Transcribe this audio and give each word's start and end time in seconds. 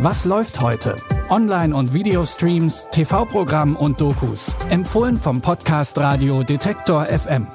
Was 0.00 0.24
läuft 0.24 0.60
heute? 0.60 0.94
Online- 1.28 1.74
und 1.74 1.92
Videostreams, 1.92 2.86
TV-Programm 2.92 3.74
und 3.74 4.00
Dokus. 4.00 4.52
Empfohlen 4.70 5.16
vom 5.16 5.40
Podcast 5.40 5.98
Radio 5.98 6.44
Detektor 6.44 7.06
FM. 7.06 7.48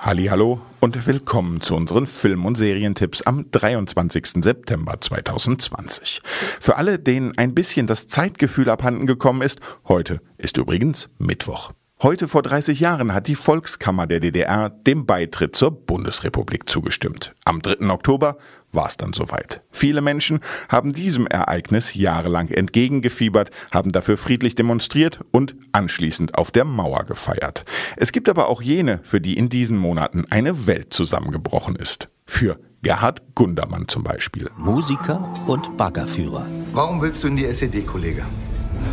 Hallo 0.00 0.58
und 0.80 1.06
willkommen 1.06 1.60
zu 1.60 1.74
unseren 1.76 2.06
Film- 2.06 2.46
und 2.46 2.56
Serientipps 2.56 3.20
am 3.20 3.50
23. 3.50 4.42
September 4.42 4.98
2020. 4.98 6.22
Für 6.60 6.76
alle, 6.76 6.98
denen 6.98 7.36
ein 7.36 7.54
bisschen 7.54 7.86
das 7.86 8.06
Zeitgefühl 8.08 8.70
abhanden 8.70 9.06
gekommen 9.06 9.42
ist, 9.42 9.60
heute 9.86 10.22
ist 10.38 10.56
übrigens 10.56 11.10
Mittwoch. 11.18 11.72
Heute 12.04 12.28
vor 12.28 12.42
30 12.42 12.80
Jahren 12.80 13.14
hat 13.14 13.28
die 13.28 13.34
Volkskammer 13.34 14.06
der 14.06 14.20
DDR 14.20 14.68
dem 14.68 15.06
Beitritt 15.06 15.56
zur 15.56 15.70
Bundesrepublik 15.70 16.68
zugestimmt. 16.68 17.34
Am 17.46 17.62
3. 17.62 17.88
Oktober 17.88 18.36
war 18.72 18.88
es 18.88 18.98
dann 18.98 19.14
soweit. 19.14 19.62
Viele 19.70 20.02
Menschen 20.02 20.40
haben 20.68 20.92
diesem 20.92 21.26
Ereignis 21.26 21.94
jahrelang 21.94 22.48
entgegengefiebert, 22.48 23.50
haben 23.72 23.90
dafür 23.90 24.18
friedlich 24.18 24.54
demonstriert 24.54 25.20
und 25.30 25.56
anschließend 25.72 26.36
auf 26.36 26.50
der 26.50 26.66
Mauer 26.66 27.04
gefeiert. 27.04 27.64
Es 27.96 28.12
gibt 28.12 28.28
aber 28.28 28.50
auch 28.50 28.60
jene, 28.60 29.00
für 29.02 29.22
die 29.22 29.38
in 29.38 29.48
diesen 29.48 29.78
Monaten 29.78 30.26
eine 30.28 30.66
Welt 30.66 30.92
zusammengebrochen 30.92 31.74
ist. 31.74 32.10
Für 32.26 32.60
Gerhard 32.82 33.34
Gundermann 33.34 33.88
zum 33.88 34.04
Beispiel. 34.04 34.50
Musiker 34.58 35.26
und 35.46 35.78
Baggerführer. 35.78 36.44
Warum 36.74 37.00
willst 37.00 37.22
du 37.22 37.28
in 37.28 37.36
die 37.36 37.46
SED, 37.46 37.86
Kollege? 37.86 38.26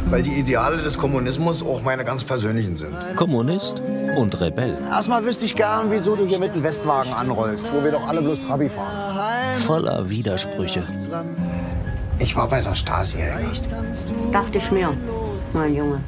Weil 0.09 0.23
die 0.23 0.39
Ideale 0.39 0.77
des 0.77 0.97
Kommunismus 0.97 1.63
auch 1.63 1.81
meine 1.81 2.03
ganz 2.03 2.23
persönlichen 2.23 2.75
sind. 2.75 2.93
Kommunist 3.15 3.81
und 4.17 4.39
Rebell. 4.41 4.77
Erstmal 4.89 5.25
wüsste 5.25 5.45
ich 5.45 5.55
gern, 5.55 5.89
wieso 5.89 6.15
du 6.15 6.25
hier 6.25 6.39
mit 6.39 6.53
dem 6.53 6.63
Westwagen 6.63 7.13
anrollst, 7.13 7.71
wo 7.73 7.83
wir 7.83 7.91
doch 7.91 8.07
alle 8.07 8.21
bloß 8.21 8.41
Trabi 8.41 8.69
fahren. 8.69 9.59
Voller 9.61 10.09
Widersprüche. 10.09 10.83
Ich 12.19 12.35
war 12.35 12.47
bei 12.47 12.61
der 12.61 12.75
Stasi, 12.75 13.17
ey. 13.17 13.45
Dachte 14.31 14.57
ich 14.57 14.71
mir, 14.71 14.95
mein 15.53 15.75
Junge. 15.75 16.01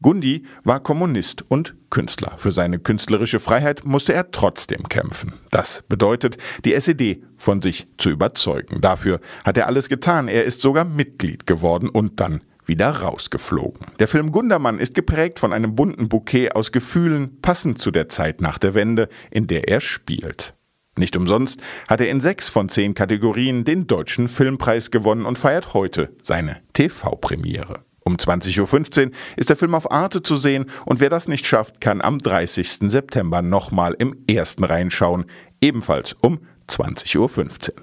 Gundi 0.00 0.44
war 0.62 0.78
Kommunist 0.78 1.44
und 1.48 1.74
Künstler. 1.90 2.34
Für 2.36 2.52
seine 2.52 2.78
künstlerische 2.78 3.40
Freiheit 3.40 3.84
musste 3.84 4.12
er 4.12 4.30
trotzdem 4.30 4.88
kämpfen. 4.88 5.32
Das 5.50 5.82
bedeutet, 5.88 6.36
die 6.64 6.74
SED 6.74 7.24
von 7.36 7.62
sich 7.62 7.88
zu 7.98 8.10
überzeugen. 8.10 8.80
Dafür 8.80 9.20
hat 9.44 9.56
er 9.56 9.66
alles 9.66 9.88
getan. 9.88 10.28
Er 10.28 10.44
ist 10.44 10.60
sogar 10.60 10.84
Mitglied 10.84 11.48
geworden 11.48 11.88
und 11.88 12.20
dann 12.20 12.42
wieder 12.68 12.90
rausgeflogen. 12.90 13.86
Der 13.98 14.08
Film 14.08 14.30
Gundermann 14.30 14.78
ist 14.78 14.94
geprägt 14.94 15.38
von 15.38 15.52
einem 15.52 15.74
bunten 15.74 16.08
Bouquet 16.08 16.52
aus 16.52 16.70
Gefühlen, 16.70 17.40
passend 17.40 17.78
zu 17.78 17.90
der 17.90 18.08
Zeit 18.08 18.40
nach 18.40 18.58
der 18.58 18.74
Wende, 18.74 19.08
in 19.30 19.46
der 19.46 19.68
er 19.68 19.80
spielt. 19.80 20.54
Nicht 20.98 21.16
umsonst 21.16 21.60
hat 21.88 22.00
er 22.00 22.10
in 22.10 22.20
sechs 22.20 22.48
von 22.48 22.68
zehn 22.68 22.94
Kategorien 22.94 23.64
den 23.64 23.86
Deutschen 23.86 24.28
Filmpreis 24.28 24.90
gewonnen 24.90 25.26
und 25.26 25.38
feiert 25.38 25.72
heute 25.72 26.10
seine 26.22 26.60
TV-Premiere. 26.72 27.80
Um 28.04 28.16
20.15 28.16 29.06
Uhr 29.06 29.12
ist 29.36 29.48
der 29.48 29.56
Film 29.56 29.74
auf 29.74 29.90
Arte 29.92 30.22
zu 30.22 30.36
sehen 30.36 30.66
und 30.86 31.00
wer 31.00 31.10
das 31.10 31.28
nicht 31.28 31.46
schafft, 31.46 31.80
kann 31.80 32.00
am 32.00 32.18
30. 32.18 32.90
September 32.90 33.42
nochmal 33.42 33.94
im 33.98 34.16
ersten 34.28 34.64
reinschauen, 34.64 35.26
ebenfalls 35.60 36.16
um 36.20 36.40
20.15 36.68 37.18
Uhr. 37.18 37.82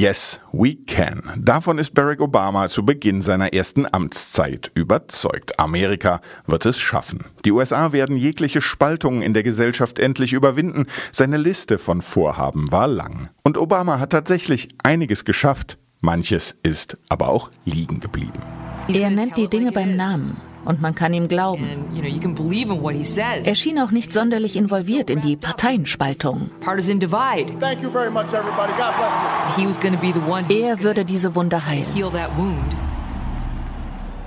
Yes, 0.00 0.40
we 0.50 0.76
can. 0.86 1.20
Davon 1.36 1.76
ist 1.76 1.92
Barack 1.92 2.22
Obama 2.22 2.70
zu 2.70 2.86
Beginn 2.86 3.20
seiner 3.20 3.52
ersten 3.52 3.86
Amtszeit 3.92 4.70
überzeugt. 4.72 5.60
Amerika 5.60 6.22
wird 6.46 6.64
es 6.64 6.78
schaffen. 6.78 7.26
Die 7.44 7.52
USA 7.52 7.92
werden 7.92 8.16
jegliche 8.16 8.62
Spaltungen 8.62 9.20
in 9.20 9.34
der 9.34 9.42
Gesellschaft 9.42 9.98
endlich 9.98 10.32
überwinden. 10.32 10.86
Seine 11.12 11.36
Liste 11.36 11.76
von 11.76 12.00
Vorhaben 12.00 12.72
war 12.72 12.88
lang. 12.88 13.28
Und 13.42 13.58
Obama 13.58 13.98
hat 13.98 14.08
tatsächlich 14.08 14.68
einiges 14.82 15.26
geschafft. 15.26 15.76
Manches 16.00 16.54
ist 16.62 16.96
aber 17.10 17.28
auch 17.28 17.50
liegen 17.66 18.00
geblieben. 18.00 18.40
Er 18.88 19.10
nennt 19.10 19.36
die 19.36 19.48
Dinge 19.48 19.70
beim 19.70 19.96
Namen 19.96 20.40
und 20.64 20.80
man 20.80 20.94
kann 20.94 21.12
ihm 21.14 21.28
glauben. 21.28 21.66
Er 23.44 23.54
schien 23.54 23.78
auch 23.78 23.90
nicht 23.90 24.12
sonderlich 24.12 24.56
involviert 24.56 25.10
in 25.10 25.20
die 25.20 25.36
Parteienspaltung. 25.36 26.50
Er 30.48 30.82
würde 30.82 31.04
diese 31.04 31.34
Wunde 31.34 31.66
heilen. 31.66 31.86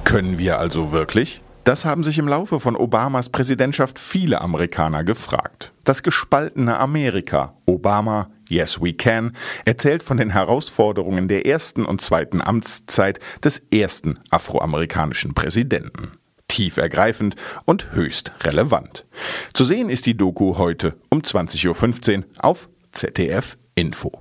Können 0.04 0.38
wir 0.38 0.60
also 0.60 0.92
wirklich? 0.92 1.42
Das 1.64 1.86
haben 1.86 2.04
sich 2.04 2.20
im 2.20 2.28
Laufe 2.28 2.60
von 2.60 2.76
Obamas 2.76 3.30
Präsidentschaft 3.30 3.98
viele 3.98 4.42
Amerikaner 4.42 5.06
gefragt. 5.06 5.72
Das 5.86 6.04
gespaltene 6.04 6.78
Amerika, 6.78 7.54
Obama, 7.66 8.30
Yes 8.50 8.82
We 8.82 8.94
Can, 8.94 9.32
erzählt 9.64 10.04
von 10.04 10.18
den 10.18 10.32
Herausforderungen 10.32 11.30
der 11.30 11.46
ersten 11.46 11.86
und 11.86 12.02
zweiten 12.02 12.42
Amtszeit 12.42 13.20
des 13.46 13.60
ersten 13.72 14.20
afroamerikanischen 14.30 15.34
Präsidenten 15.34 16.12
tief 16.54 16.78
ergreifend 16.78 17.36
und 17.66 17.94
höchst 17.94 18.32
relevant. 18.42 19.06
Zu 19.54 19.66
sehen 19.66 19.90
ist 19.90 20.06
die 20.06 20.16
Doku 20.16 20.58
heute 20.58 20.96
um 21.10 21.22
20.15 21.22 22.18
Uhr 22.18 22.24
auf 22.38 22.70
ZDF 22.92 23.58
Info. 23.76 24.12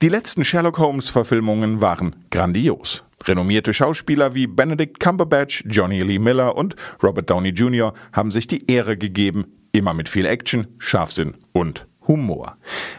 Die 0.00 0.08
letzten 0.08 0.44
Sherlock 0.44 0.78
Holmes-Verfilmungen 0.78 1.80
waren 1.80 2.16
grandios. 2.30 3.04
Renommierte 3.24 3.72
Schauspieler 3.74 4.34
wie 4.34 4.46
Benedict 4.46 4.98
Cumberbatch, 4.98 5.64
Johnny 5.66 6.02
Lee 6.02 6.18
Miller 6.18 6.56
und 6.56 6.74
Robert 7.02 7.30
Downey 7.30 7.50
Jr. 7.50 7.92
haben 8.12 8.30
sich 8.30 8.46
die 8.46 8.68
Ehre 8.70 8.96
gegeben, 8.96 9.44
immer 9.70 9.94
mit 9.94 10.08
viel 10.08 10.26
Action, 10.26 10.66
Scharfsinn 10.78 11.34
und 11.52 11.86
Humor. 12.08 12.56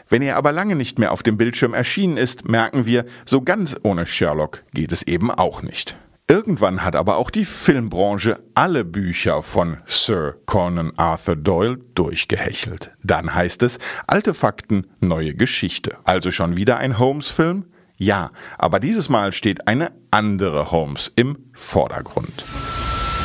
Wenn 0.07 0.21
er 0.21 0.37
aber 0.37 0.51
lange 0.51 0.75
nicht 0.75 0.97
mehr 0.97 1.11
auf 1.11 1.23
dem 1.23 1.35
Bildschirm 1.35 1.73
erschienen 1.73 2.15
ist, 2.15 2.47
merken 2.47 2.85
wir, 2.85 3.05
so 3.25 3.41
ganz 3.41 3.75
ohne 3.83 4.05
Sherlock 4.05 4.63
geht 4.73 4.91
es 4.91 5.03
eben 5.03 5.29
auch 5.29 5.61
nicht. 5.61 5.97
Irgendwann 6.33 6.83
hat 6.83 6.95
aber 6.95 7.17
auch 7.17 7.29
die 7.29 7.45
Filmbranche 7.45 8.39
alle 8.55 8.83
Bücher 8.83 9.43
von 9.43 9.77
Sir 9.85 10.33
Conan 10.47 10.91
Arthur 10.97 11.35
Doyle 11.35 11.77
durchgehechelt. 11.93 12.89
Dann 13.03 13.35
heißt 13.35 13.61
es 13.61 13.77
alte 14.07 14.33
Fakten, 14.33 14.87
neue 14.99 15.35
Geschichte. 15.35 15.97
Also 16.05 16.31
schon 16.31 16.55
wieder 16.55 16.77
ein 16.77 16.97
Holmes-Film? 16.97 17.65
Ja, 17.97 18.31
aber 18.57 18.79
dieses 18.79 19.09
Mal 19.09 19.31
steht 19.31 19.67
eine 19.67 19.91
andere 20.09 20.71
Holmes 20.71 21.11
im 21.15 21.37
Vordergrund. 21.53 22.43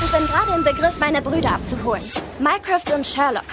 Ich 0.05 0.13
bin 0.13 0.27
gerade 0.27 0.53
im 0.59 0.65
Begriff, 0.65 1.01
meine 1.01 1.23
Brüder 1.23 1.55
abzuholen. 1.55 2.05
Mycroft 2.39 2.93
und 2.95 3.07
Sherlock. 3.07 3.47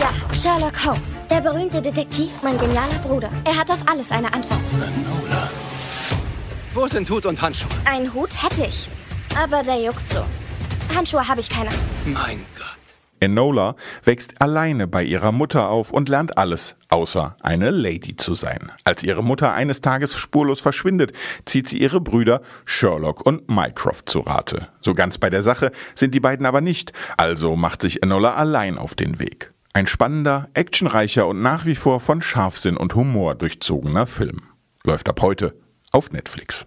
Ja, 0.00 0.08
Sherlock 0.34 0.86
Holmes. 0.86 1.26
Der 1.30 1.42
berühmte 1.42 1.82
Detektiv, 1.82 2.30
mein 2.42 2.56
genialer 2.56 2.98
Bruder. 3.06 3.28
Er 3.44 3.58
hat 3.58 3.70
auf 3.70 3.86
alles 3.86 4.10
eine 4.10 4.32
Antwort. 4.32 4.62
Enola. 4.72 5.67
Wo 6.74 6.86
sind 6.86 7.08
Hut 7.08 7.24
und 7.24 7.40
Handschuhe? 7.40 7.70
Ein 7.86 8.12
Hut 8.12 8.42
hätte 8.42 8.66
ich, 8.66 8.88
aber 9.36 9.62
der 9.62 9.80
juckt 9.80 10.12
so. 10.12 10.22
Handschuhe 10.94 11.26
habe 11.26 11.40
ich 11.40 11.48
keine. 11.48 11.70
Mein 12.04 12.44
Gott. 12.56 12.66
Enola 13.20 13.74
wächst 14.04 14.40
alleine 14.40 14.86
bei 14.86 15.02
ihrer 15.02 15.32
Mutter 15.32 15.70
auf 15.70 15.90
und 15.90 16.08
lernt 16.08 16.36
alles, 16.36 16.76
außer 16.90 17.36
eine 17.40 17.70
Lady 17.70 18.16
zu 18.16 18.34
sein. 18.34 18.70
Als 18.84 19.02
ihre 19.02 19.24
Mutter 19.24 19.54
eines 19.54 19.80
Tages 19.80 20.16
spurlos 20.16 20.60
verschwindet, 20.60 21.12
zieht 21.46 21.68
sie 21.68 21.78
ihre 21.78 22.00
Brüder 22.00 22.42
Sherlock 22.64 23.24
und 23.24 23.48
Mycroft 23.48 24.08
zu 24.08 24.20
Rate. 24.20 24.68
So 24.80 24.94
ganz 24.94 25.18
bei 25.18 25.30
der 25.30 25.42
Sache 25.42 25.72
sind 25.94 26.14
die 26.14 26.20
beiden 26.20 26.46
aber 26.46 26.60
nicht, 26.60 26.92
also 27.16 27.56
macht 27.56 27.82
sich 27.82 28.02
Enola 28.02 28.34
allein 28.34 28.78
auf 28.78 28.94
den 28.94 29.18
Weg. 29.18 29.52
Ein 29.72 29.86
spannender, 29.86 30.48
actionreicher 30.52 31.26
und 31.26 31.40
nach 31.40 31.64
wie 31.64 31.76
vor 31.76 31.98
von 31.98 32.20
Scharfsinn 32.22 32.76
und 32.76 32.94
Humor 32.94 33.34
durchzogener 33.34 34.06
Film. 34.06 34.42
Läuft 34.84 35.08
ab 35.08 35.22
heute 35.22 35.54
auf 35.92 36.10
Netflix. 36.12 36.66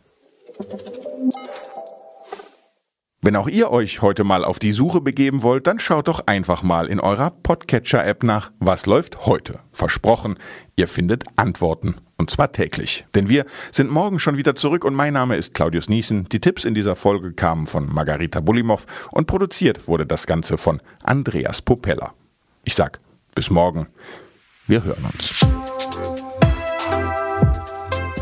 Wenn 3.23 3.35
auch 3.35 3.47
ihr 3.47 3.69
euch 3.69 4.01
heute 4.01 4.23
mal 4.23 4.43
auf 4.43 4.57
die 4.57 4.71
Suche 4.71 4.99
begeben 4.99 5.43
wollt, 5.43 5.67
dann 5.67 5.77
schaut 5.77 6.07
doch 6.07 6.25
einfach 6.25 6.63
mal 6.63 6.87
in 6.87 6.99
eurer 6.99 7.29
Podcatcher-App 7.29 8.23
nach, 8.23 8.51
was 8.59 8.87
läuft 8.87 9.27
heute. 9.27 9.59
Versprochen, 9.73 10.39
ihr 10.75 10.87
findet 10.87 11.25
Antworten. 11.35 11.95
Und 12.17 12.31
zwar 12.31 12.51
täglich. 12.51 13.05
Denn 13.13 13.29
wir 13.29 13.45
sind 13.71 13.91
morgen 13.91 14.17
schon 14.17 14.37
wieder 14.37 14.55
zurück 14.55 14.83
und 14.83 14.95
mein 14.95 15.13
Name 15.13 15.35
ist 15.35 15.53
Claudius 15.53 15.87
Niesen. 15.87 16.29
Die 16.29 16.39
Tipps 16.39 16.65
in 16.65 16.73
dieser 16.73 16.95
Folge 16.95 17.33
kamen 17.33 17.67
von 17.67 17.93
Margarita 17.93 18.39
Bulimov 18.39 18.87
und 19.11 19.27
produziert 19.27 19.87
wurde 19.87 20.07
das 20.07 20.25
Ganze 20.25 20.57
von 20.57 20.81
Andreas 21.03 21.61
Popella. 21.61 22.15
Ich 22.63 22.73
sag, 22.73 22.99
bis 23.35 23.51
morgen. 23.51 23.85
Wir 24.65 24.83
hören 24.83 25.05
uns. 25.13 25.45